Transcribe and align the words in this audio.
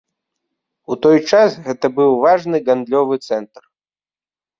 У 0.93 0.95
той 1.05 1.17
час 1.31 1.57
гэта 1.67 1.85
быў 1.97 2.11
важны 2.23 2.57
гандлёвы 2.71 3.15
цэнтр. 3.27 3.63